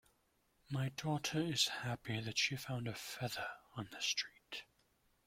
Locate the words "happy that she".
1.67-2.55